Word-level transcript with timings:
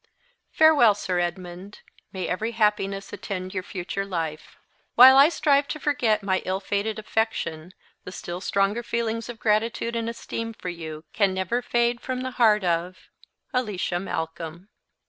"Farewell, 0.51 0.95
Sir 0.95 1.19
Edmund. 1.19 1.81
May 2.11 2.27
every 2.27 2.53
happiness 2.53 3.13
attend 3.13 3.53
your 3.53 3.61
future 3.61 4.03
life! 4.03 4.57
While 4.95 5.15
I 5.15 5.29
strive 5.29 5.67
to 5.67 5.79
forget 5.79 6.23
my 6.23 6.41
ill 6.43 6.59
fated 6.59 6.97
affection, 6.97 7.75
the 8.03 8.11
still 8.11 8.41
stronger 8.41 8.81
feelings 8.81 9.29
of 9.29 9.37
gratitude 9.37 9.95
and 9.95 10.09
esteem 10.09 10.53
for 10.53 10.69
you 10.69 11.03
can 11.13 11.35
never 11.35 11.61
fade 11.61 12.01
from 12.01 12.21
the 12.21 12.31
heart 12.41 12.63
of 12.63 13.11
"ALICIA 13.53 13.99
MALCOLM." 13.99 14.69